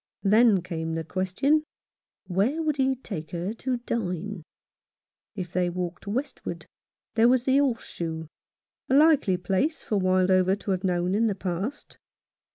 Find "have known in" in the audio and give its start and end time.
10.71-11.27